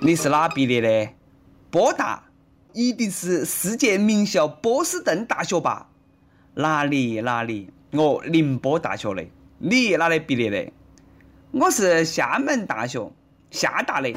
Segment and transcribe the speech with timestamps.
[0.00, 1.12] 你是哪毕业的？
[1.72, 2.22] 波大，
[2.72, 5.88] 一定是世界名校波士顿大学吧？
[6.54, 7.68] 哪里哪里？
[7.90, 9.24] 我宁波大学的。
[9.58, 10.72] 你哪里毕业的？
[11.50, 13.10] 我是厦门大学
[13.50, 14.14] 厦大的。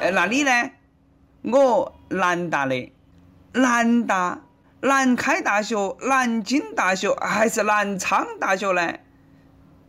[0.00, 0.50] 呃， 那你呢？
[1.44, 2.92] 我南大的。
[3.54, 4.42] 南大、
[4.82, 8.92] 南开大学、南京大学还是南昌大学呢？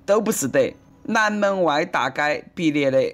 [0.05, 0.73] 都不是的。
[1.03, 3.13] 南门外大街毕业的。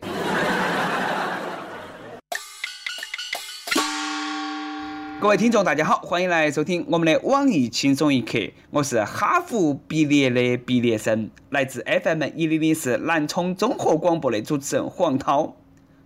[5.21, 8.39] 各位听众，大家好，欢迎来收听我们的网易轻松一刻。
[8.69, 15.57] 我是哈佛毕业的毕业生，来自 FM 一零零四南充综合广播的主持人黄涛。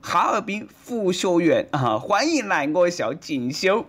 [0.02, 3.86] 哈尔滨佛学院啊，欢迎来我校进修。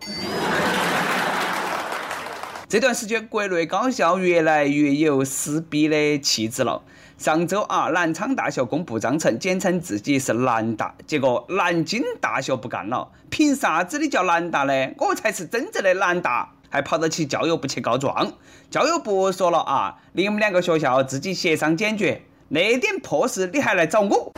[2.69, 6.83] 这段时间，国内高校越来越有撕逼的气质了。
[7.25, 10.95] 上周啊，南昌大学公布章程，简称自己是南大。
[11.07, 14.91] 结果南京大学不干了，凭啥子你叫南大呢？
[14.99, 18.31] 我才是真正的南大，还跑到去教育部去告状。
[18.71, 24.31] 教育部说了啊，你们两个学校自己协商解决，那点破事你还来找我？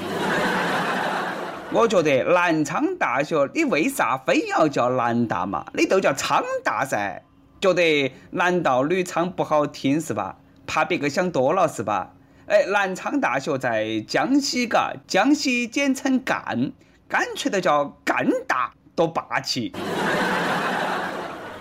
[1.73, 5.67] 我觉得南昌大学，你为啥非要叫南大嘛？
[5.75, 7.20] 你都叫昌大噻。
[7.61, 10.37] 觉得南道吕昌不好听是吧？
[10.69, 12.12] 怕别个想多了是吧？
[12.48, 16.70] 哎，南昌大学在江西嘎，江西简称赣，
[17.08, 19.72] 干脆的叫赣大，多霸气！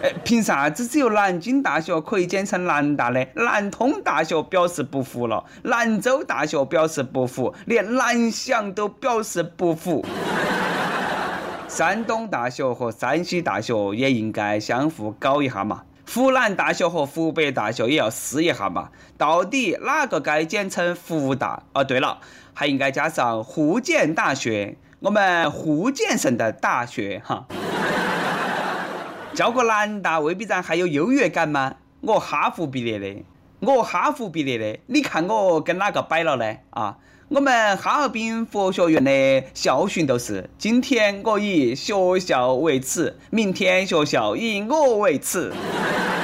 [0.03, 3.25] 哎，凭啥子只有南京大学可以简称南大呢？
[3.33, 10.05] 南通大学表示不服了，兰州大学表示不服，连南翔都表示不服。
[11.67, 15.81] 山东大学和山西大学也应该相互搞一下嘛。
[16.07, 21.63] 湖南大学和湖北大学也要试一下嘛，到底哪个该简称湖大？
[21.73, 22.19] 哦，对了，
[22.53, 27.45] 还应该加上福建大学，我们福建省的大学哈。
[29.33, 31.75] 叫个南大未必然还有优越感吗？
[32.01, 33.23] 我哈佛毕业的，
[33.59, 36.57] 我哈佛毕业的，你看我跟哪个摆了呢？
[36.69, 36.97] 啊？
[37.35, 45.51] 我们哈尔滨佛学院的校训都是：今天我以学校为耻，明天学校以我为耻。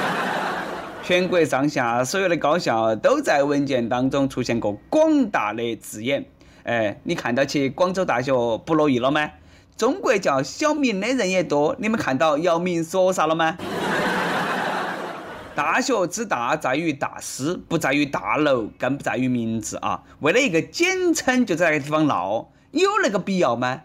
[1.04, 6.24] 全国上下所有的高校都在文件当中出现过“广大”的字眼。
[6.62, 8.32] 哎，你看到起广州大学
[8.64, 9.32] 不乐意了吗？
[9.76, 13.58] 中国叫小明的人也多，你们看到姚明说啥了吗？
[15.54, 20.02] 大学之大在于大师，不在于大楼，更不在于名字啊！
[20.20, 23.82] 为了一个简称就在那个地方闹，有那个必要吗？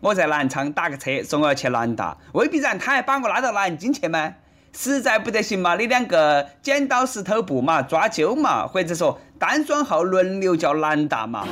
[0.00, 4.34] 我在南昌打个车，说我要去南大，未必然他还把我拉到南京去吗？
[4.74, 11.46] 实在不得行嘛，你两个剪刀石头布嘛，抓阄嘛，或者说单双号轮流叫南大嘛。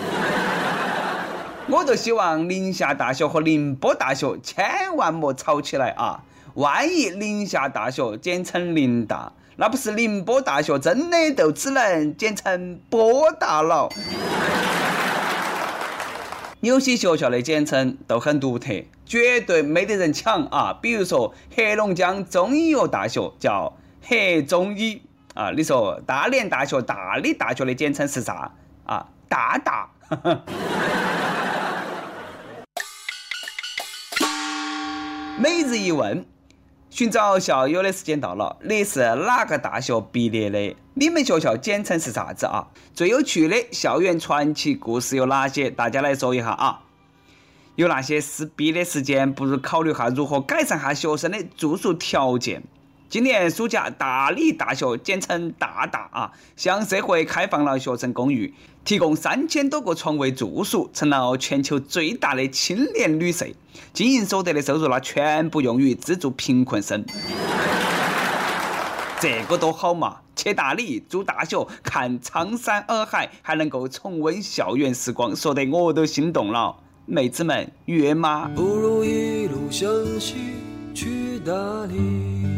[1.69, 6.23] 我就希望宁夏大学和宁波大学千万莫吵起来啊！
[6.55, 9.33] 万一宁夏大学简称宁大。
[9.57, 13.89] 那不是宁波大学，真的就只能简称波大了。
[16.61, 20.79] 有些学校的简称都很独特，绝对没得人抢啊！
[20.81, 25.03] 比如说黑龙江中医药大学叫黑中医
[25.35, 28.53] 啊，你说大连大学、大理大学的简称是啥
[28.87, 29.07] 啊？
[29.29, 29.91] 大大。
[35.37, 36.25] 每日一问。
[36.95, 40.77] 寻找校友的时间到了，你是哪个大学毕业的？
[40.95, 42.69] 你们学校简称是啥子啊？
[42.95, 45.69] 最有趣的校园传奇故事有哪些？
[45.69, 46.83] 大家来说一下啊！
[47.75, 52.63] 有那些撕逼的时间，不如考虑下如何改善下学生的住宿条件。
[53.09, 58.53] 今年暑假，大理大学简称大大啊，向社会开放了学生公寓，
[58.85, 63.47] 提供三千多个床位住宿，成了全球最大的青年旅社。
[63.93, 67.05] 经营所得的收入，那全部用于资助贫困生。
[69.21, 70.17] 这个多好嘛！
[70.35, 76.77] 去大理住大学，看苍山洱海，还能够重温校园时光，说得我都心动了。
[77.07, 78.51] 妹子们，约吗？
[78.57, 79.89] 不如一路向
[80.19, 80.35] 西
[80.95, 81.53] 去大
[81.87, 82.54] 理。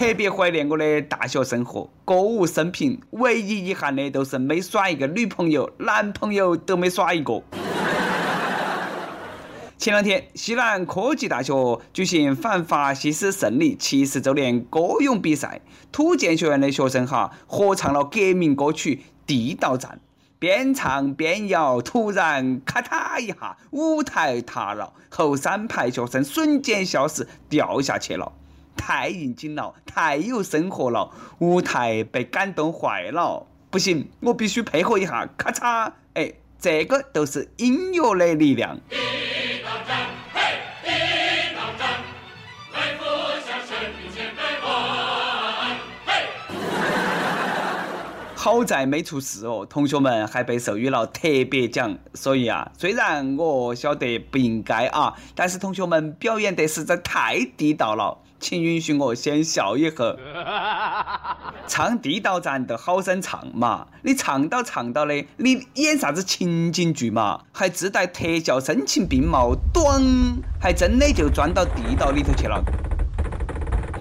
[0.00, 7.42] 特别怀念我的大学生活，歌舞升平，唯一遗憾的都是没耍一个女朋友，男朋友都没耍一个。
[9.76, 11.52] 前两天，西南科技大学
[11.92, 15.60] 举行反法西斯胜利七十周年歌咏比赛，
[15.92, 18.96] 土建学院的学生哈合唱了革命歌曲
[19.26, 20.00] 《地道战》，
[20.38, 28.32] 边唱边摇，突然咔嚓一下，舞台塌了，后三排学生瞬间消失，掉下去了。
[28.82, 38.80] 太应景了，太有生活了，舞台被感动坏了，不行，我必须配合一下，咔嚓，哎，这个都是音乐的力量。
[48.34, 51.98] 好在没出事哦，同学们还被授予了特别奖。
[52.14, 60.16] 所以啊，虽然我晓得不应该啊，但是同学们表演得实在太地道了，请允许我先笑一会。
[61.68, 67.42] 唱地道战的好生唱嘛，你唱到唱到的，你演啥子情景剧嘛？
[67.52, 72.64] 还自带特效声情并茂，咚，还真的就钻到地道里头去了。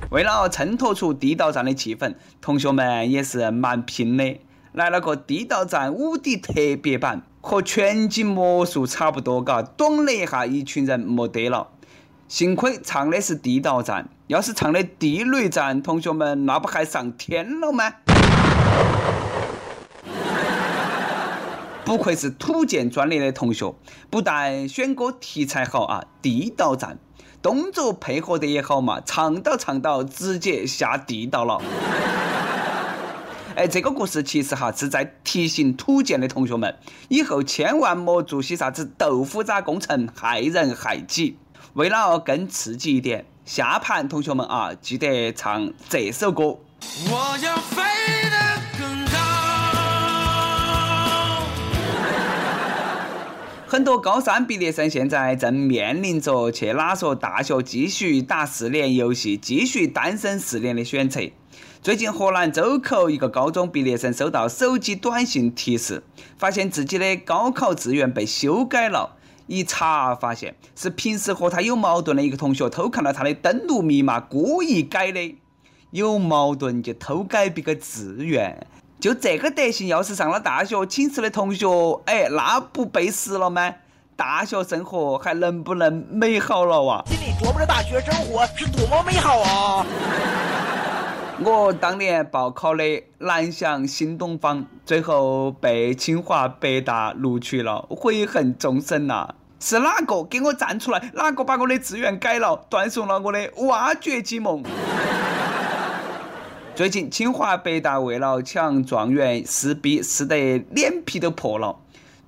[0.09, 4.39] 为了衬托出地道战的气氛，同学们也是蛮拼的，
[4.71, 11.67] 来了个地道战无敌特别版，和全景魔术差不多，嘎，咚了一下，一群人没得了。
[12.29, 17.91] 幸亏唱的是地道战，要是唱的地雷战，同学们那不还上天了吗？
[21.83, 23.73] 不愧是土建专业的同学，
[24.11, 26.99] 不但选歌题材好啊，地道战。
[27.41, 31.59] 动作配合得也好嘛，唱到唱到直接下地道了。
[33.55, 36.75] 哎，这个故事其实哈是在提醒土建的同学们，
[37.07, 41.39] 以后千万莫做些啥子豆腐渣工程，害人害己。
[41.73, 46.59] 为了更刺激一点，下盘同学们啊，记得唱这首歌。
[47.11, 47.83] 我要飞
[48.29, 48.37] 得
[48.77, 49.19] 更高
[53.67, 61.21] 很多高三毕业生现在正面临着去哪所大学继续打四年游戏、继续单身四年的选择。
[61.81, 66.03] 最近，河南周口一个高中毕业生收到手机短信提示，
[66.37, 69.15] 发现自己的高考志愿被修改了。
[69.49, 75.35] 一查发现，是平时和他有矛盾的一个同学偷看了他的登录密码，故意改的。
[75.89, 78.67] 有矛盾就偷改别个志愿。
[78.99, 81.67] 就这个德行，要是上了大学，寝室的同学，
[82.05, 83.73] 哎，那不背时了吗？
[84.15, 87.03] 大学生活还能不能美好了哇？
[87.07, 89.85] 心里琢磨着大学生活是多么美好啊！
[91.41, 92.83] 我当年报考的
[93.19, 99.29] 南翔新东方，最后被清华北大录取了，悔恨终生呐！
[99.57, 101.11] 是哪个给我站出来？
[101.13, 104.61] 哪个把我的志愿改了，断送了我的挖掘机梦？
[106.75, 111.77] 最近，清华北大为了抢状元撕逼撕得脸皮都破了。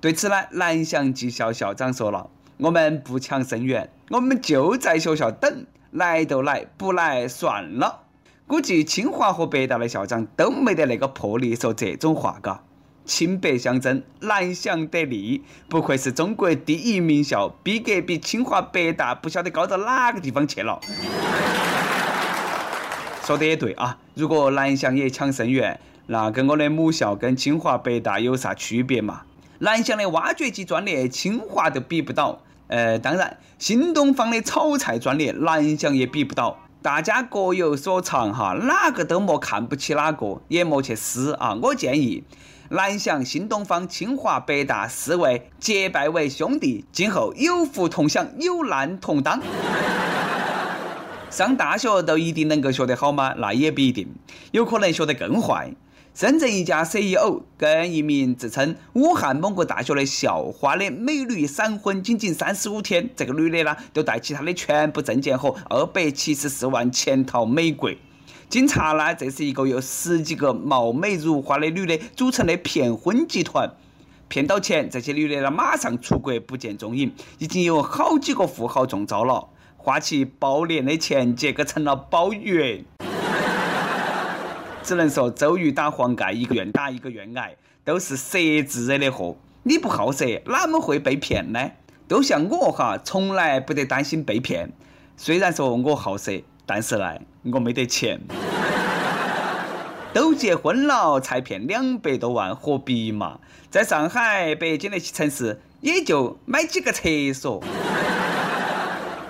[0.00, 7.98] 对此呢，南翔技校校长说了：“我们不抢生源，我们就在学校等，来都来，不来算了。”
[8.52, 12.62] 估计清华和北大的校长都没得那个魄力说这种话，嘎。
[13.06, 20.78] 清北相争，南翔得利，不愧是中国第一名校，逼格比清华北大不晓得高到哪个地方去了。
[23.24, 29.22] 说的也对啊，如果南翔也抢生源，那跟我的母校跟清华北大有啥区别嘛？
[29.60, 32.42] 南翔的挖掘机专业，清华都比不到。
[32.68, 36.58] 呃，当然，新东方的炒菜专业，南翔也比不到。
[36.82, 41.56] 大家各有所长哈，哪个都莫看不起哪个，也莫去撕啊。
[41.62, 42.24] 我建议，
[42.70, 49.40] 南翔、新东方、清华、北大四位结拜为兄弟，今后有福同享，有难同当。
[51.30, 53.32] 上大学都一定能够学得好吗？
[53.38, 54.08] 那也不一定，
[54.50, 55.72] 有可能学得更坏。
[56.14, 67.90] 深圳一家 CEO 跟一名自称武汉某个大学的校花的美女闪婚，仅仅三十五天，这个女的呢，就带起她的全部证件和二百七十四万潜逃美国。
[68.50, 73.70] 经查呢，这是一个由十几个貌美如花的女的组成的骗婚集团。
[74.28, 79.48] 骗到钱，这些女的呢，马上出国不见踪影，已经有好几个富豪中招了。
[79.78, 82.84] 花起包年的钱，结果成了包月。
[84.92, 89.34] 只能说周瑜打黄盖，一个愿打一个愿挨，都是色字惹的祸。
[89.62, 91.70] 你不好色，哪么会被骗呢？
[92.06, 94.70] 都像我哈，从来不得担心被骗。
[95.16, 96.30] 虽然说我好色，
[96.66, 97.14] 但是呢，
[97.54, 98.20] 我没得钱。
[100.12, 103.38] 都结婚了才骗两百多万，何必嘛？
[103.70, 107.64] 在上海、北京那些城市，也就买几个厕所。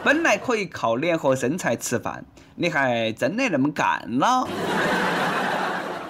[0.02, 2.24] 本来可以靠脸和身材吃饭，
[2.56, 4.48] 你还真的那么干了？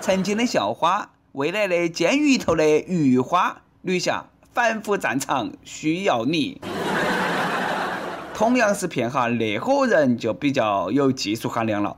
[0.03, 6.61] 曾经的校花，未来的监狱头的狱花，女侠，反腐战场需要你。
[8.35, 11.97] 同样是骗哈，那伙人就比较有技术含量了。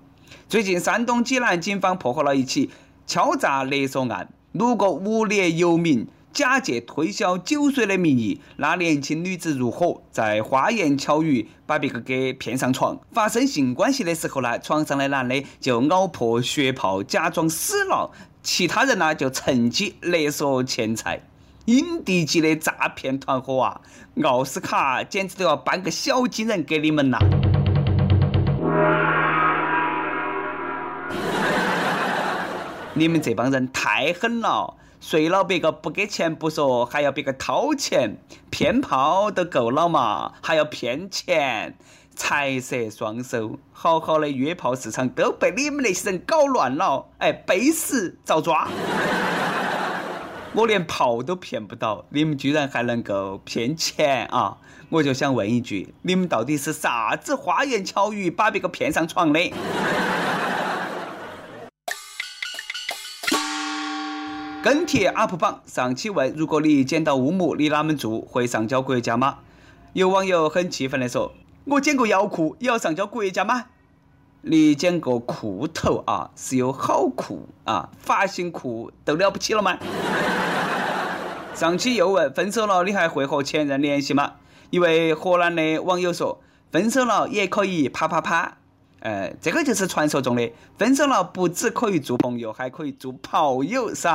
[0.50, 2.68] 最近，山东济南警方破获了一起
[3.06, 6.06] 敲诈勒索案，六个无业游民。
[6.34, 12.98] 假借推销酒水的名义，拉年轻女子入伙，在花言巧语把别个给骗上床。
[13.12, 18.10] 发生性关系的时候呢，床上的男的就咬破血泡，假装死了，
[18.42, 21.22] 其他人呢就趁机勒索钱财。
[21.66, 23.80] 影帝级的诈骗团伙啊！
[24.24, 27.18] 奥斯卡简直都要颁个小金人给你们了。
[32.96, 34.74] 你们这帮人太狠了，
[35.06, 38.16] 睡了别个不给钱不说，还要别个掏钱，
[38.48, 41.76] 骗炮都够了嘛，还要骗钱，
[42.16, 48.66] 财色双收，好好的约炮市场都被你们那些人搞乱了，哎，背时遭抓。
[50.54, 54.56] 我连炮都骗不到，你们居然还能够骗钱啊！
[54.88, 59.52] 我就想问一句，你们到底是啥子花言巧语把别个骗上床的？
[64.64, 68.22] 跟帖 UP 榜上期问：如果你捡到乌木，你哪门做？
[68.22, 69.40] 会上交国家吗？
[69.92, 71.34] 有网友很气愤地说
[71.68, 73.66] ：“我捡个腰裤也要上交国家吗？
[74.40, 79.76] 你捡个裤头啊，是有好裤啊，发型裤都了不起了吗？”
[81.54, 84.36] 上期又问：分手了你还会和前任联系吗？
[84.70, 86.40] 一位河南的网友说
[86.72, 88.56] ：“分手了也可以啪啪啪。”
[89.04, 94.08] 呃，这个就是传说中的分手了，不只可以做朋友，还可以做炮友，是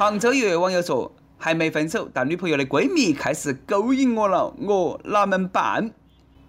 [0.00, 5.90] 杭州一位网友说，还没分手，但女朋友的闺蜜开始勾引我了，我哪门办？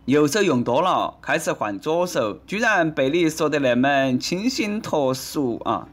[0.05, 5.89] 右手用多了，开始换左手，居然被你说的那么清新脱俗啊！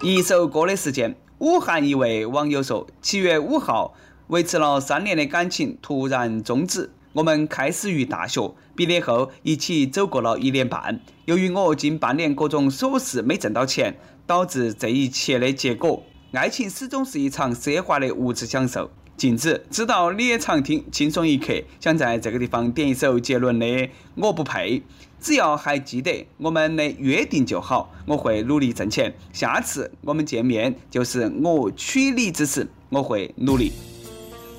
[0.00, 3.92] 一首歌的时间，武汉一位网友说，七月五号，
[4.28, 6.90] 维持了三年的感情突然终止。
[7.12, 11.00] 我们开始于大学，毕业后一起走过了一年半。
[11.26, 16.02] 由于我近半年各种琐事没挣到钱，导致这一切的结果。
[16.32, 18.90] 爱情始终是一场奢华的物质享受。
[19.16, 21.54] 静止，知道你也常听，轻松一刻。
[21.80, 23.66] 想在这个地方点一首杰伦的
[24.16, 24.78] 《我不配》。
[25.18, 29.14] 只要还记得我们的约定就好，我会努力挣钱。
[29.32, 33.72] 下次我们见面就是我娶你之时，我会努力。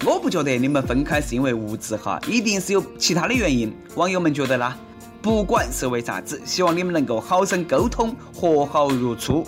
[0.03, 3.71] 我不觉得你们分开是因为物质哈，一定是有其他的原因。
[3.95, 4.75] 网友们觉得呢？
[5.21, 9.45] 不管是为啥子，希望你们能够好生沟通，和好如初。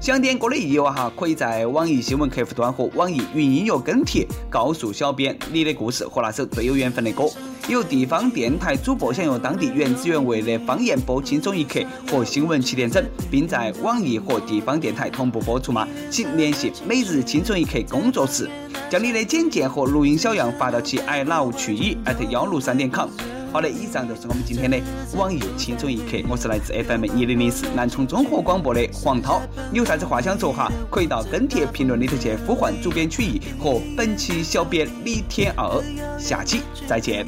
[0.00, 7.24] 想点歌的益友哈，可以在网易新闻客户端和网易云音乐跟帖，告诉小编你的故事和那首最有缘分的歌。
[7.68, 11.78] 有地方电台主播想用当地原汁原味的方言播《轻松一刻》
[12.10, 15.86] 和新闻七点整，并在网易和地方电台同步播出吗？
[16.10, 18.50] 请联系每日轻松一刻工作室，
[18.90, 23.08] 将你的简介和录音小样发到其 i love 曲艺艾特幺六三点 com。
[23.52, 24.80] 好的，以上就是我们今天的
[25.14, 26.26] 网易轻松一刻。
[26.26, 29.42] 我是来自 FM 一零零四南充综合广播的黄涛。
[29.74, 30.72] 有啥子话想说哈？
[30.90, 35.84] 可以到跟帖评论里头去呼唤主编曲艺和本期小编李天二。
[36.18, 37.26] 下期再见。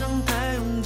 [0.00, 0.79] 大风。